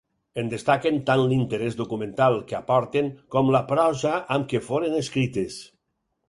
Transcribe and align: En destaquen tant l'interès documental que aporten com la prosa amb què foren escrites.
En 0.43 0.47
destaquen 0.51 0.95
tant 1.09 1.19
l'interès 1.31 1.77
documental 1.81 2.37
que 2.53 2.57
aporten 2.61 3.11
com 3.37 3.53
la 3.57 3.63
prosa 3.73 4.15
amb 4.37 4.49
què 4.55 4.63
foren 4.71 4.99
escrites. 5.03 5.61